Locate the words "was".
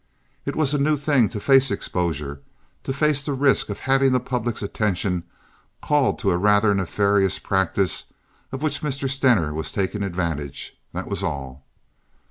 0.55-0.73, 9.53-9.71, 11.07-11.23